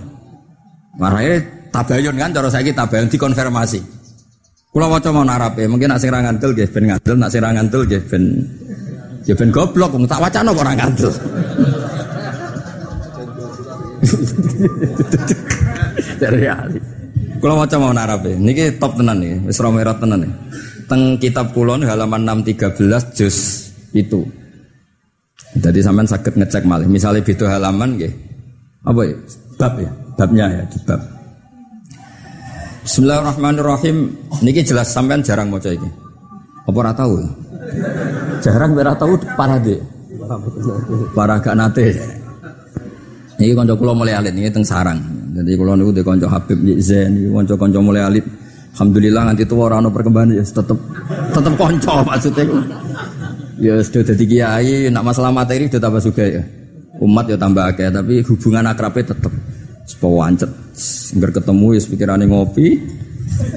[0.97, 3.98] Marahe tabayun kan cara saiki tabayun dikonfirmasi.
[4.69, 7.89] Kula waca mau narape, mungkin nak sing ra ngandel nggih ben nak sing ra ngandel
[7.89, 8.01] nggih
[9.49, 11.09] goblok wong tak wacana kok ora ngandel.
[16.21, 16.77] Dari ali.
[17.41, 20.29] Kula waca mau narape, niki top tenan nih, wis romerot tenan nih
[20.89, 23.37] teng kitab kulon halaman 613 juz
[23.93, 24.25] itu.
[25.61, 26.89] Jadi sampean sakit ngecek malih.
[26.89, 28.13] Misalnya itu halaman nggih.
[28.89, 29.15] Apa ya?
[29.59, 31.01] Bab ya, babnya ya di bab.
[32.89, 33.97] Bismillahirrahmanirrahim.
[34.41, 35.85] Niki jelas sampean jarang maca iki.
[36.65, 37.21] Apa ora tahu?
[38.41, 39.77] Jarang ora tahu para de.
[41.13, 41.93] Para gak nate.
[43.37, 44.97] Ini kanca kula mulai alit ini teng sarang.
[45.37, 48.25] Jadi kula niku de kanca Habib Zain, kanca-kanca mulai alit
[48.73, 50.77] Alhamdulillah nanti tua orang perkembangan ya tetap
[51.29, 52.43] tetap konco maksudnya.
[53.61, 56.41] Ya sudah jadi kiai, nak masalah materi sudah tambah juga ya.
[56.97, 59.13] Umat ya tambah akeh, tapi hubungan akrabnya
[59.89, 60.51] tetap sepawancet.
[61.17, 62.67] Nggak ketemu ya pikirannya ngopi,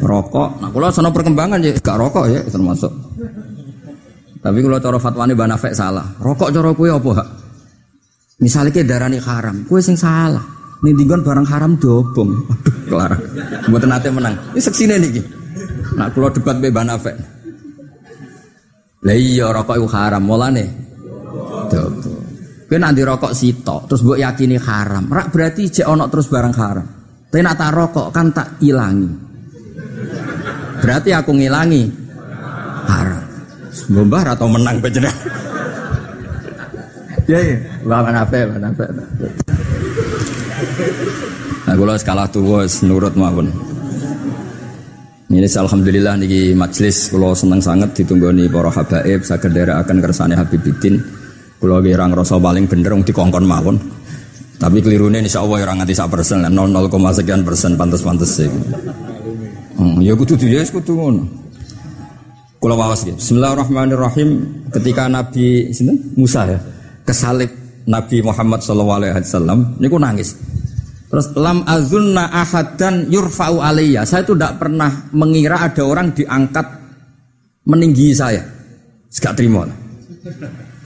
[0.00, 0.48] rokok.
[0.64, 2.92] Nah kalau sana perkembangan ya gak rokok ya termasuk.
[4.42, 6.16] Tapi kalau cara fatwanya banafek salah.
[6.18, 7.22] Rokok cara kue apa?
[8.42, 10.42] Misalnya ke darani haram, kue sing salah.
[10.82, 12.42] Nindingan barang haram dobong.
[12.50, 13.14] Aduh, kelar.
[13.70, 14.34] Buat nanti menang.
[14.50, 15.22] Ini seksine nih.
[15.94, 17.14] Nak keluar debat be Banafek.
[19.06, 20.66] Lah iya rokok itu haram mulane.
[21.70, 22.01] Dobong.
[22.72, 25.04] Kowe nanti rokok sitok terus mbok yakini haram.
[25.04, 26.86] Rak berarti cek ono terus barang haram.
[27.28, 29.12] Tapi nak tak rokok kan tak ilangi.
[30.80, 31.84] Berarti aku ngilangi
[32.88, 33.20] haram.
[33.92, 35.04] Mbah atau menang bener.
[37.28, 38.88] Ya ya, mana apa, mana apa.
[41.68, 43.52] Nah, kalau skala tua nurut maupun.
[45.28, 50.32] Ini alhamdulillah niki majelis kalau senang sangat ditunggu nih para habaib sagedera akan kersane
[51.62, 51.94] Habibiddin.
[51.94, 53.76] Kalau orang rasa paling bener di dikongkon mawon.
[54.58, 56.54] Tapi kelirune insya Allah orang nganti sak persen, 0,
[57.10, 58.46] sekian persen pantas-pantas sih.
[59.74, 61.26] Hmm, ya kudu dia kudu ngono.
[62.62, 63.18] Kula wawas gitu.
[63.18, 64.28] Bismillahirrahmanirrahim.
[64.70, 65.74] Ketika Nabi
[66.14, 66.58] Musa ya
[67.02, 67.50] kesalib
[67.90, 70.38] Nabi Muhammad SAW ini ku nangis.
[71.10, 72.30] Terus lam azunna
[72.78, 74.06] dan yurfa'u alaiya.
[74.06, 76.64] Saya itu tidak pernah mengira ada orang diangkat
[77.66, 78.46] meninggi saya.
[79.10, 79.66] Gak terima.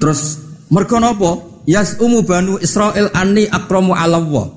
[0.01, 1.31] Terus mergo napa?
[1.67, 4.55] Yas umu banu Israel ani akramu Allah.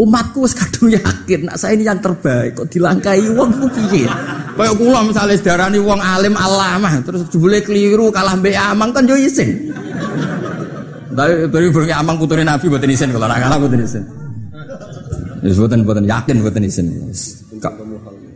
[0.00, 4.08] Umatku wis kadung yakin, nak saya ini yang terbaik kok dilangkai wong ku piye?
[4.56, 9.12] Kayak kula misalnya sedarani wong alim alamah terus jebule keliru kalah mbek amang kan yo
[9.12, 9.68] isin.
[11.12, 14.04] Tapi dari berarti amang putune Nabi mboten isin kalau nak kalah mboten isin.
[15.44, 16.86] Wis yakin mboten isin.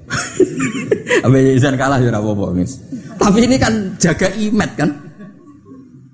[1.24, 2.60] Ambe isin kalah ya ora apa-apa,
[3.16, 4.90] Tapi ini kan jaga imet kan.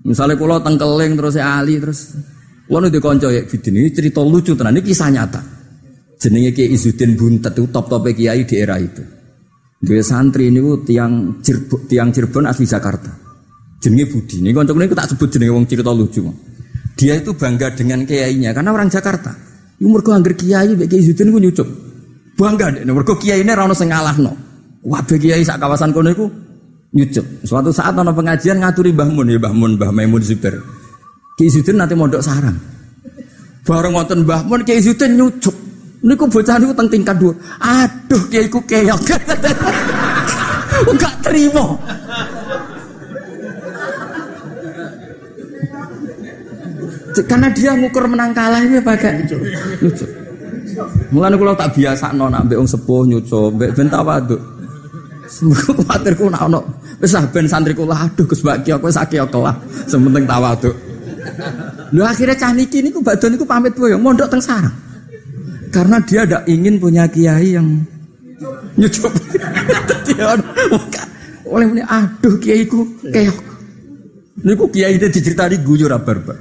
[0.01, 2.17] Misalnya kalau tengkeling terus Ali terus
[2.71, 5.43] Wong di konco ya Bidin ini cerita lucu tenan ini kisah nyata.
[6.23, 9.03] Jenenge Kiai Izzuddin Buntet itu top-top kiai di era itu.
[9.83, 13.11] Dia santri ini tiang Cirebon, tiang Cirebon asli Jakarta.
[13.83, 14.39] Jenenge Budi.
[14.39, 16.23] Ini konco ini tak sebut jenenge wong cerita lucu.
[16.95, 19.35] Dia itu bangga dengan kiainya karena orang Jakarta.
[19.83, 21.67] Iku mergo angger kiai mek Kiai Izzuddin ku nyucup.
[22.39, 24.31] Bangga deh, mergo kiai ini rano sing ngalahno.
[24.87, 26.31] Wah, kiai sak kawasan kono iku
[26.95, 27.27] nyucup.
[27.47, 30.59] Suatu saat ana pengajian ngaturi Mbah Mun ya Mbah Mun Mbah Maimun Zubair.
[31.41, 32.59] Izzuddin nanti mondok sarang.
[33.65, 35.55] Bareng wonten Mbah Mun Kiai Izzuddin nyucup.
[36.01, 37.37] Niku bocah niku teng tingkat dua.
[37.61, 39.01] Aduh, kiai ku keok.
[40.91, 41.77] Enggak terima.
[47.29, 49.29] Karena dia ngukur menang kalah ini pakai
[49.85, 50.07] lucu.
[51.13, 54.41] Mulane kula tak biasa non ambek wong sepuh nyuco, mbek ben tawaduk.
[55.29, 59.21] Semoga kuatir ku nak ono wis ben santri kula aduh Gus Baki aku wis akeh
[59.33, 59.57] kelah.
[59.89, 60.77] Sementing tawaduk.
[61.91, 64.73] Lho akhirnya cah niki niku badhe niku pamit boyo mondok teng sarang.
[65.75, 67.67] Karena dia tidak ingin punya kiai yang
[68.77, 69.13] nyucup.
[71.51, 73.39] oleh ini aduh kiaiku keok.
[74.47, 76.39] Niku kiai itu diceritani guyu ra barbar.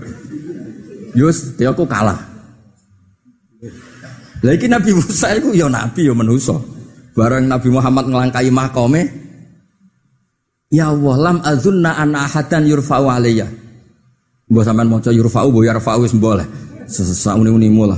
[1.18, 2.22] Yus, dia aku kalah.
[4.40, 6.56] Lagi Nabi Musa itu ya nabi ya manusia.
[7.12, 9.29] Barang Nabi Muhammad ngelangkai makome,
[10.70, 13.50] Ya Allah, lam azunna an ahadan yurfa'u alaiya.
[14.54, 16.46] Mbah sampean maca yurfa'u, mbah yarfa'u wis boleh.
[16.86, 17.98] Sesauni-unimu lah.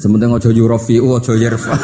[0.00, 1.76] Sementing aja yurafi'u aja yarfa.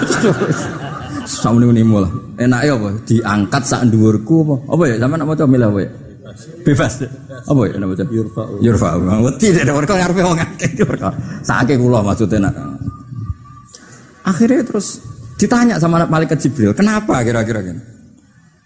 [1.44, 2.10] Sauni-unimu lah.
[2.40, 2.88] Enake apa?
[3.04, 4.54] Diangkat sak dhuwurku apa?
[4.72, 5.90] Apa ya sampean maca milah apa ya?
[6.64, 6.92] Bebas.
[7.44, 8.04] Apa ya nama maca?
[8.08, 8.54] Yurfa'u.
[8.64, 8.98] Yurfa'u.
[9.28, 11.08] Wedi nek mergo ngarepe wong akeh mergo.
[11.44, 12.56] Sake kula maksudnya nak.
[14.24, 15.04] Akhirnya terus
[15.36, 17.91] ditanya sama malaikat Jibril, kenapa kira-kira kan?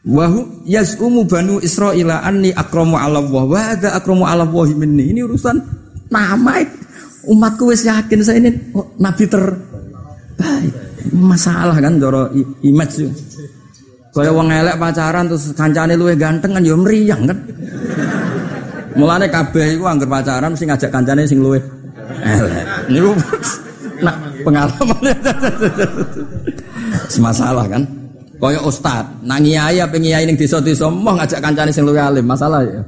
[0.06, 5.10] Wahu yaz'umu banu Israila anni akramu ala Allah wa hadza akramu ala Allah minni.
[5.10, 5.58] Ini urusan
[6.14, 6.62] nama
[7.26, 10.70] Umatku wis yakin saya ini oh, nabi terbaik.
[11.10, 12.30] Masalah kan doro
[12.62, 13.10] image yo.
[14.14, 17.38] Kaya wong elek pacaran terus kancane luwe ganteng kan yo meriang kan.
[18.94, 21.58] Mulane kabeh iku anggar pacaran mesti ngajak kancane sing luwe
[22.22, 22.94] elek.
[22.94, 23.10] Niku
[24.06, 25.02] nak pengalaman.
[27.12, 28.05] Semasalah kan.
[28.36, 32.60] Kaya ustad, nang kiai apa kiai ning desa-desa mau ngajak kancane sing luwe alim, masalah
[32.64, 32.84] ya.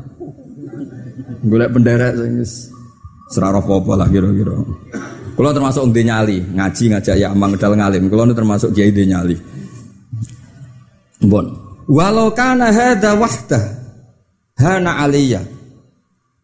[1.48, 2.44] Golek bendera sing
[3.28, 4.56] Serah apa lah kira-kira.
[5.36, 8.08] Kalau termasuk ide nyali, ngaji ngajak ya amang dal ngalim.
[8.08, 9.36] Ini termasuk kiai nyali.
[11.28, 11.44] Bon.
[11.88, 13.64] Walau kana hada wahdah
[14.60, 15.44] hana aliyah.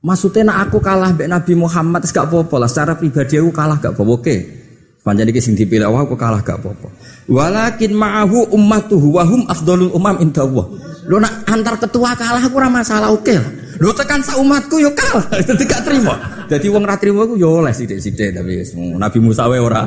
[0.05, 2.69] Maksudnya nak aku kalah mbek Nabi Muhammad gak apa-apa lah.
[2.69, 4.64] Secara pribadi aku kalah gak apa-apa.
[5.05, 6.89] Panjang iki sing dipilih aku kalah gak apa-apa.
[7.29, 9.45] Walakin ma'ahu ummatuhu wa hum
[9.93, 10.65] umam inda Allah.
[11.05, 13.45] Lo nak antar ketua kalah aku ora masalah oke lah.
[13.85, 15.29] Lo tekan sak umatku yo kalah.
[15.45, 16.17] Dadi gak terima.
[16.49, 18.65] Jadi wong ra trimo iku yo oleh sithik-sithik tapi
[18.97, 19.85] Nabi Musa ora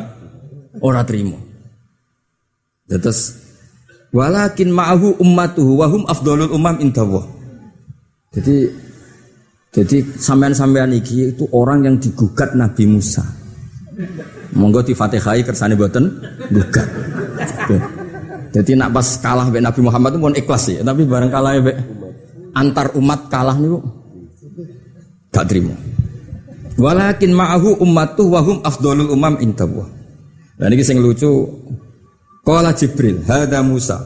[0.85, 1.41] ora trimo.
[2.85, 3.41] Terus
[4.13, 6.05] walakin ma'ahu ummatuhu wa hum
[6.53, 7.25] umam indallah.
[8.37, 8.69] Jadi
[9.73, 13.25] jadi sampean-sampean iki itu orang yang digugat Nabi Musa.
[14.57, 16.09] Monggo di Fatihai kersane boten
[16.49, 16.87] gugat.
[18.51, 21.77] Jadi nak pas kalah be Nabi Muhammad itu pun ikhlas sih, tapi bareng kalah be
[22.57, 23.69] antar umat kalah nih
[25.29, 25.77] gak terima.
[26.77, 29.85] Walakin ma'ahu ummatu wahum afdolul umam intabwa.
[30.57, 31.29] Dan ini sing lucu.
[32.41, 33.97] Kala Jibril, hada Musa.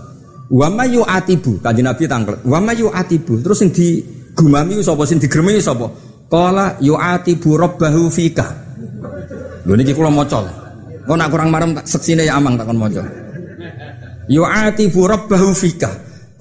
[0.51, 2.41] Wa mayu atibu, kanjeng Nabi tangkel.
[2.43, 3.39] Wa mayu atibu.
[3.39, 5.87] Terus sing digumami sapa sing digremi sapa?
[6.31, 8.47] Kala atibu rabbahu fika.
[9.65, 10.41] Lho niki kula maca.
[11.05, 13.03] Kok nak kurang marem tak seksine ya amang takon maca.
[14.29, 15.91] atibu rabbahu fika.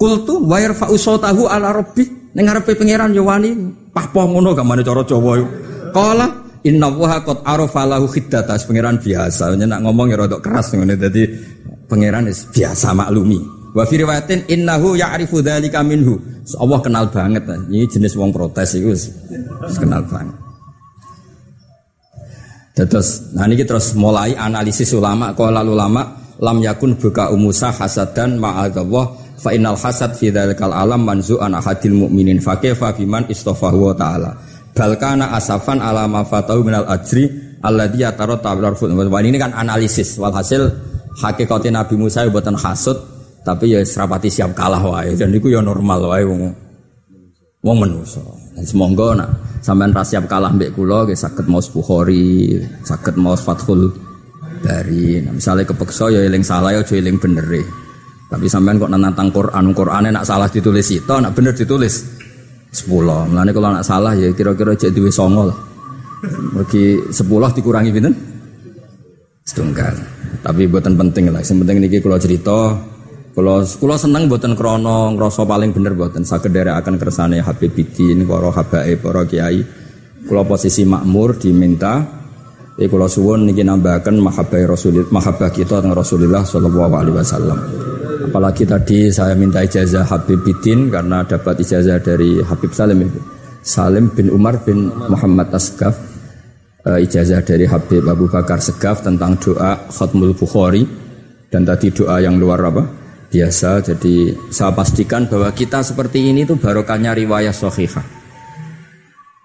[0.01, 3.53] Kultu wa yarfa'u sautahu ala rabbi ning ngarepe pangeran yo wani
[3.93, 5.47] pahpoh ngono gamane cara Jawa yo.
[5.93, 6.27] Kala
[6.65, 9.53] inna waha kot arafa lahu khiddata pangeran biasa.
[9.61, 11.29] Nak ngomong ya rada keras ngene dadi
[11.85, 13.41] pangeran biasa maklumi.
[13.77, 16.17] Wa fi riwayatin innahu ya'rifu dzalika minhu.
[16.57, 17.45] Allah kenal banget.
[17.69, 18.91] Ini jenis wong protes itu
[19.77, 20.40] kenal banget.
[22.87, 25.35] Terus, nah ini terus mulai analisis ulama.
[25.37, 26.03] Kalau lalu ulama
[26.41, 32.07] lam yakun buka umusa hasadan ma'adallah fa innal hasad fi dzalikal alam manzu an ahadil
[32.07, 34.33] mu'minin fa kaifa biman istafahu wa ta'ala
[34.73, 37.29] balkana asafan ala mafatahu minal ajri
[37.61, 40.73] alladhi yataro ta'alar Wah ini kan analisis walhasil
[41.21, 45.17] hakikatnya Nabi Musa buatan hasud Tapi ya serapati siap kalah wae.
[45.17, 46.53] Dan itu ya normal wae wong
[47.65, 48.21] wong menungso.
[48.53, 49.29] Dan semoga nak
[49.61, 53.93] sampean ra siap kalah mbek kula nggih saged maos Bukhari, saged maos Fathul
[54.61, 55.25] Bari.
[55.25, 57.63] Nah, misalnya kepeksa ya eling salah ya aja eling bener e.
[58.31, 62.07] Tapi sampean kok nantang Quran, Qurane nak salah ditulis itu, nak bener ditulis
[62.71, 63.27] sepuluh.
[63.27, 65.59] Mulane kalau nak salah ya kira-kira jadi duwe songo lah.
[66.55, 68.15] Bagi sepuluh dikurangi pinten?
[69.43, 69.97] Setunggal.
[70.45, 71.43] Tapi buatan penting lah.
[71.43, 72.57] Yang penting niki kalau cerita
[73.31, 78.51] kalau kalau seneng buatan krono ngerasa paling bener buatan sakedere akan kersane Habib Bidin, para
[78.51, 79.63] habae, para kiai.
[80.27, 82.03] Kalau posisi makmur diminta,
[82.75, 87.59] eh kalau suwun niki nambahkan mahabbah Rasulillah, mahabbah kita dengan Rasulullah Shallallahu Alaihi Wasallam.
[88.31, 93.07] Apalagi tadi saya minta ijazah Habib Bidin karena dapat ijazah dari Habib Salim
[93.63, 95.95] Salim bin Umar bin Muhammad Asgaf.
[96.83, 100.83] Ijazah dari Habib Abu Bakar Segaf tentang doa Khatmul Bukhari.
[101.51, 103.00] Dan tadi doa yang luar apa
[103.31, 103.81] biasa.
[103.81, 108.05] Jadi saya pastikan bahwa kita seperti ini tuh barokahnya riwayat sahihah.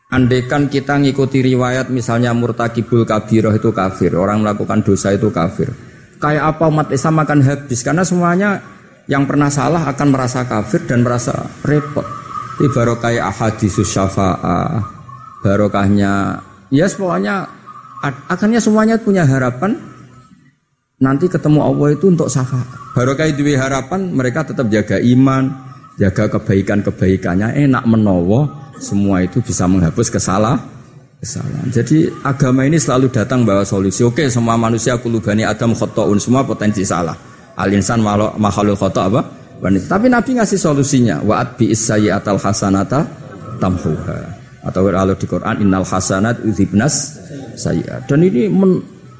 [0.09, 5.73] Andaikan kita ngikuti riwayat misalnya murtakibul kabiroh itu kafir, orang melakukan dosa itu kafir.
[6.21, 8.63] Kayak apa umat Islam akan habis karena semuanya
[9.05, 12.05] yang pernah salah akan merasa kafir dan merasa repot.
[12.55, 14.79] Ini barokah ahadisus syafa'ah,
[15.43, 16.39] barokahnya
[16.71, 17.43] ya yes, pokoknya
[18.31, 19.75] akhirnya semuanya punya harapan
[20.99, 22.95] nanti ketemu Allah itu untuk syafaat.
[22.95, 25.51] Barokah itu harapan mereka tetap jaga iman,
[25.99, 28.47] jaga kebaikan-kebaikannya, enak menowo,
[28.79, 30.59] semua itu bisa menghapus kesalah,
[31.19, 31.67] kesalahan.
[31.71, 34.03] Jadi agama ini selalu datang bawa solusi.
[34.07, 37.15] Oke, semua manusia kulubani Adam khotoun, semua potensi salah.
[37.55, 38.03] Al-insan
[38.35, 39.21] makhluk khoto apa?
[39.63, 41.23] Tapi Nabi ngasih solusinya.
[41.23, 41.71] Wa'at bi
[42.11, 43.07] atal hasanata
[43.63, 44.19] tamhuha.
[44.67, 47.15] Atau kalau di Quran innal hasanat uzibnas
[47.55, 48.11] sayyi'at.
[48.11, 48.51] Dan ini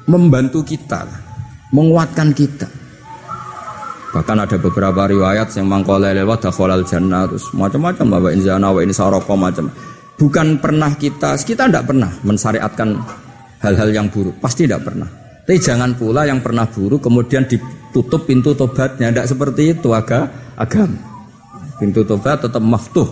[0.04, 1.25] membantu kita
[1.76, 2.64] menguatkan kita.
[4.16, 8.94] Bahkan ada beberapa riwayat yang mangkole lewat dakhalal jannah terus macam-macam bahwa ini zana ini
[8.96, 9.68] saroko macam.
[10.16, 12.96] Bukan pernah kita, kita tidak pernah mensyariatkan
[13.60, 15.04] hal-hal yang buruk, pasti tidak pernah.
[15.44, 20.96] Tapi jangan pula yang pernah buruk kemudian ditutup pintu tobatnya, tidak seperti itu agak agam.
[21.76, 23.04] Pintu tobat tetap maftuh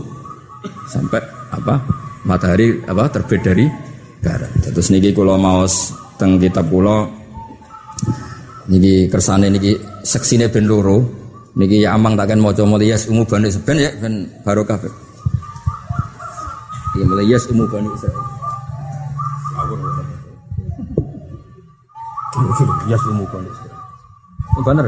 [0.88, 1.20] sampai
[1.52, 1.84] apa
[2.24, 3.68] matahari apa terbit dari
[4.24, 4.48] barat.
[4.64, 5.68] Terus niki kalau mau
[6.16, 7.04] teng kitab pulau
[8.68, 11.04] Niki kersane niki seksine ben loro.
[11.56, 14.80] Niki ya amang takkan maca muliyas umu bani seben ya ben barokah.
[16.96, 18.18] Iki muliyas umu bani Israil.
[22.90, 23.74] Yas umu bani Israil.
[24.64, 24.86] Bener.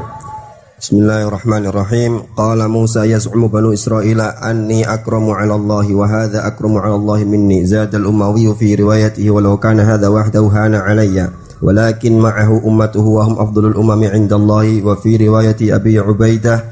[0.76, 2.36] Bismillahirrahmanirrahim.
[2.36, 7.64] Qala Musa yaz'umu banu Israil anni akramu 'ala Allah wa hadha akramu 'ala Allah minni.
[7.64, 11.32] Zada al-Umawi fi riwayatihi walau kana hadha wahdahu hana 'alayya.
[11.62, 14.84] ولكن معه أمته وهم أفضل الأمم عند الله.
[14.84, 16.64] وفي رواية أبي عبيدة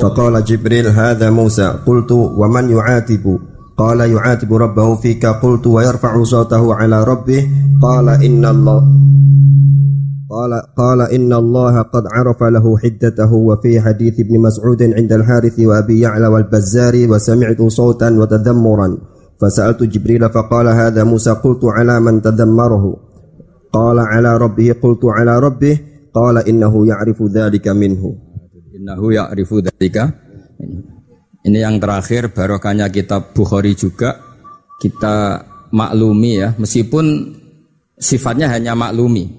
[0.00, 3.38] فقال جبريل هذا موسى قلت ومن يعاتب؟
[3.76, 5.26] قال يعاتب ربه فيك.
[5.26, 7.48] قلت ويرفع صوته على ربه.
[7.82, 8.80] قال إن الله
[10.30, 13.32] قال قال إن الله قد عرف له حدته.
[13.32, 18.88] وفي حديث ابن مسعود عند الحارث وأبي يعلى والبزار وسمعت صوتا وتذمرا.
[19.41, 22.85] فسألت جبريل فقال هذا موسى قلت على من تذمره
[23.71, 25.75] قال على ربه قلت على ربه
[26.13, 28.03] قال إنه يعرف ذلك منه
[28.75, 29.97] إنه يعرف ذلك
[31.45, 34.17] ini yang terakhir barokahnya kitab Bukhari juga
[34.81, 37.05] kita maklumi ya meskipun
[37.99, 39.29] sifatnya hanya maklumi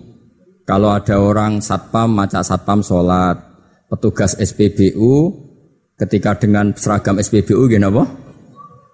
[0.63, 3.43] kalau ada orang satpam maca satpam sholat
[3.91, 5.35] petugas SPBU
[5.99, 8.05] ketika dengan seragam SPBU gini apa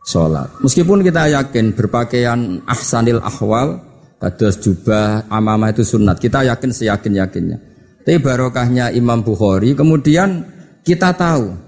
[0.08, 0.48] Sholat.
[0.64, 3.84] Meskipun kita yakin berpakaian ahsanil ahwal,
[4.24, 6.16] kados jubah, amamah itu sunat.
[6.24, 7.58] Kita yakin seyakin-yakinnya.
[8.08, 10.48] Tapi barokahnya Imam Bukhari, kemudian
[10.88, 11.68] kita tahu.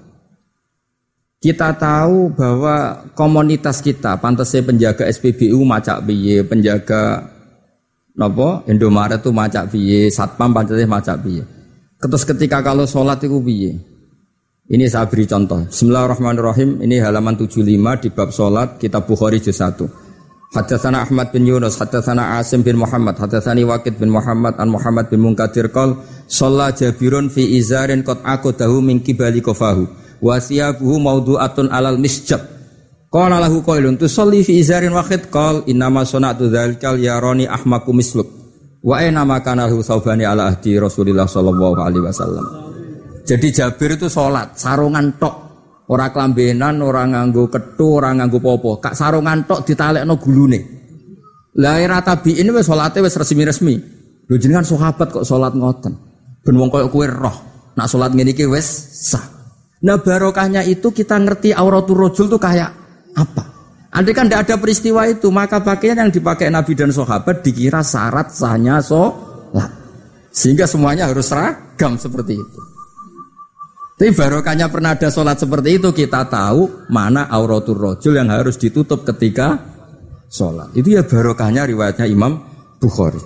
[1.39, 7.28] Kita tahu bahwa komunitas kita, pantasnya penjaga SPBU macak biye, penjaga
[8.15, 11.43] nopo Indomaret itu macak biye, satpam pantasnya macak biye.
[11.99, 13.75] Terus ketika kalau sholat itu biye,
[14.70, 15.65] ini saya beri contoh.
[15.65, 16.86] Bismillahirrahmanirrahim.
[16.86, 19.82] Ini halaman 75 di bab solat kitab Bukhari juz 1.
[20.50, 25.22] Hadatsana Ahmad bin Yunus, hadatsana Asim bin Muhammad, hadatsani Waqid bin Muhammad an Muhammad bin
[25.22, 25.94] Munkadir qol
[26.26, 29.86] shalla Jabirun fi izarin qad aqadahu min kibali kofahu
[30.22, 32.42] wa siyabuhu mawdu'atun alal misjab.
[33.10, 38.30] Qala lahu qailun tusalli fi izarin wahid qal innama sana'tu dzalikal yarani ahmaku misluk.
[38.86, 42.69] Wa aina ma kana lahu saubani ala ahdi Rasulillah sallallahu alaihi wasallam.
[43.30, 45.36] Jadi Jabir itu sholat, sarungan tok.
[45.90, 48.82] Orang kelambenan, orang nganggu ketu, orang nganggu popo.
[48.82, 49.69] Kak sarungan tok
[50.06, 50.60] no gulune.
[51.62, 53.75] Lah era tabi ini wes sholatnya wes resmi-resmi.
[54.30, 55.94] Lu jenengan sahabat kok sholat ngoten.
[56.42, 57.38] Ben wong koyo roh,
[57.77, 58.65] nak salat ngene iki wis
[59.10, 59.25] sah.
[59.86, 62.69] Nah barokahnya itu kita ngerti auratul rojul tuh kayak
[63.17, 63.44] apa?
[63.90, 68.30] Andai kan tidak ada peristiwa itu, maka pakaian yang dipakai Nabi dan sahabat dikira syarat
[68.30, 69.69] sahnya sholat.
[70.30, 72.62] Sehingga semuanya harus seragam seperti itu.
[74.00, 79.04] Tapi barokahnya pernah ada sholat seperti itu, kita tahu mana auratul rojul yang harus ditutup
[79.04, 79.60] ketika
[80.31, 80.71] sholat.
[80.71, 82.39] Itu ya barokahnya riwayatnya Imam
[82.79, 83.19] Bukhari.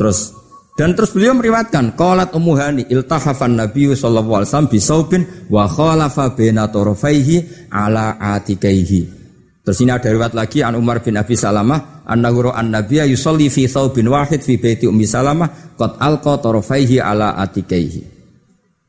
[0.00, 0.32] Terus
[0.80, 5.22] dan terus beliau meriwayatkan qalat ummu hani iltahafan nabi sallallahu alaihi wasallam bisaubin
[5.52, 9.04] wa khalafa baina tarafaihi ala atikaihi.
[9.68, 13.68] Terus ini ada riwayat lagi an Umar bin Abi Salamah annahu an nabiyya yusalli fi
[13.68, 18.13] thawbin wahid fi baiti ummi Salamah qad alqa tarafaihi ala atikaihi.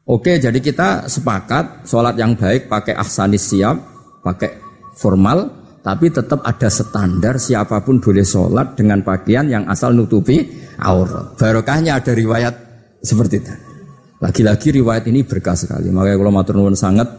[0.06, 3.74] Oke, jadi kita sepakat sholat yang baik pakai ahsanis siap,
[4.22, 4.54] pakai
[4.94, 5.50] formal,
[5.82, 10.46] tapi tetap ada standar siapa pun boleh sholat dengan pakaian yang asal nutupi
[10.78, 11.34] aurat.
[11.42, 12.54] Barokahnya ada riwayat
[13.02, 13.54] seperti itu.
[14.22, 15.90] Lagi-lagi riwayat ini berkah sekali.
[15.90, 17.10] Makanya kalau matur sangat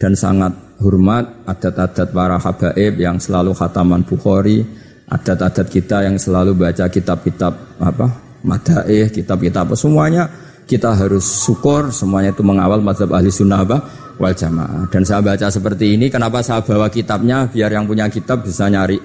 [0.00, 4.64] dan sangat hormat adat-adat para habaib yang selalu khataman Bukhari,
[5.04, 10.32] adat-adat kita yang selalu baca kitab-kitab apa madaih, kitab-kitab semuanya
[10.66, 13.78] kita harus syukur semuanya itu mengawal mazhab ahli sunnah apa
[14.16, 14.86] wal jamaah.
[14.88, 17.48] Dan saya baca seperti ini, kenapa saya bawa kitabnya?
[17.50, 18.98] Biar yang punya kitab bisa nyari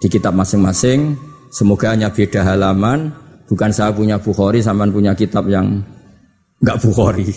[0.00, 1.16] di kitab masing-masing.
[1.52, 3.12] Semoga hanya beda halaman.
[3.44, 5.84] Bukan saya punya Bukhari, sama punya kitab yang
[6.64, 7.28] nggak Bukhari.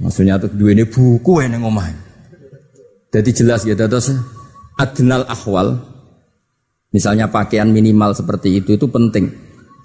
[0.00, 2.06] Maksudnya tuh dua ini buku yang ngomong.
[3.10, 4.12] Jadi jelas gitu terus
[4.76, 5.78] adnal ahwal.
[6.94, 9.28] Misalnya pakaian minimal seperti itu itu penting.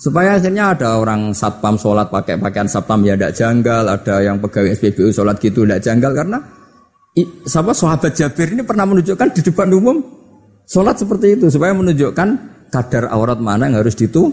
[0.01, 4.73] Supaya akhirnya ada orang satpam sholat pakai pakaian satpam ya tidak janggal, ada yang pegawai
[4.73, 6.41] SPBU sholat gitu tidak janggal karena
[7.45, 10.01] sama sahabat Jabir ini pernah menunjukkan di depan umum
[10.65, 12.27] sholat seperti itu supaya menunjukkan
[12.73, 14.31] kadar aurat mana yang harus ditu.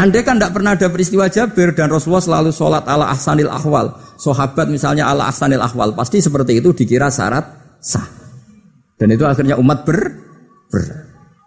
[0.00, 3.90] Andai kan tidak pernah ada peristiwa Jabir dan Rasulullah selalu sholat ala ahsanil ahwal.
[4.16, 7.44] Sahabat misalnya ala ahsanil ahwal pasti seperti itu dikira syarat
[7.82, 8.06] sah.
[8.96, 9.98] Dan itu akhirnya umat ber
[10.72, 10.84] ber.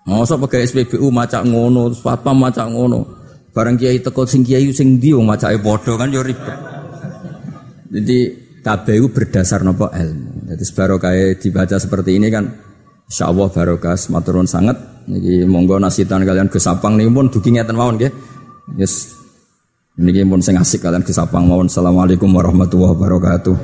[0.03, 3.22] Masa pakai SPBU macak ngono, satpam macak ngono.
[3.53, 6.57] Barang kiai teko sing kiai sing ndi wong macake padha kan yo ribet.
[7.93, 8.17] Jadi
[8.65, 10.49] KBU berdasar nopo ilmu.
[10.49, 12.49] Jadi barokah dibaca seperti ini kan
[13.05, 15.05] insya Allah barokah maturun sangat.
[15.05, 18.09] Jadi monggo nasitan kalian kesapang nih pun duki ngeten mawon nggih.
[18.73, 19.13] Yes.
[20.01, 21.69] Niki pun sing asik kalian kesapang mawon.
[21.69, 23.55] Assalamualaikum warahmatullahi wabarakatuh.